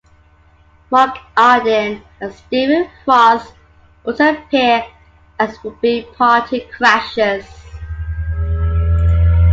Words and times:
Mark 0.89 1.15
Arden 1.37 2.01
and 2.19 2.33
Stephen 2.33 2.89
Frost 3.05 3.53
also 4.03 4.33
appear 4.33 4.83
as 5.39 5.63
would-be 5.63 6.07
party-crashers. 6.15 7.45